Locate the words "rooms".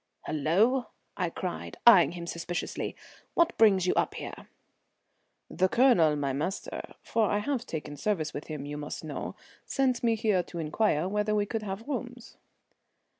11.87-12.35